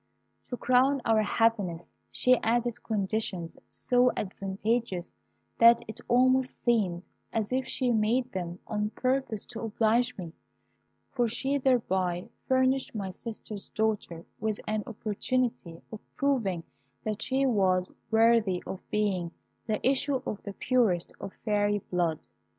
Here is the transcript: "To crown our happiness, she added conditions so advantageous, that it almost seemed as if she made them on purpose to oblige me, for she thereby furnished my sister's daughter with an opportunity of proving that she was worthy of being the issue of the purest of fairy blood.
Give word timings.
"To 0.47 0.57
crown 0.57 0.99
our 1.05 1.21
happiness, 1.21 1.85
she 2.09 2.35
added 2.37 2.81
conditions 2.81 3.55
so 3.69 4.11
advantageous, 4.17 5.11
that 5.59 5.81
it 5.87 5.99
almost 6.07 6.59
seemed 6.61 7.03
as 7.31 7.51
if 7.51 7.67
she 7.67 7.91
made 7.91 8.31
them 8.31 8.57
on 8.65 8.89
purpose 8.89 9.45
to 9.45 9.61
oblige 9.61 10.17
me, 10.17 10.33
for 11.11 11.27
she 11.27 11.59
thereby 11.59 12.29
furnished 12.47 12.95
my 12.95 13.11
sister's 13.11 13.69
daughter 13.69 14.25
with 14.39 14.59
an 14.65 14.81
opportunity 14.87 15.79
of 15.91 15.99
proving 16.15 16.63
that 17.03 17.21
she 17.21 17.45
was 17.45 17.91
worthy 18.09 18.63
of 18.65 18.81
being 18.89 19.29
the 19.67 19.87
issue 19.87 20.19
of 20.25 20.41
the 20.41 20.53
purest 20.53 21.13
of 21.19 21.31
fairy 21.45 21.77
blood. 21.77 22.17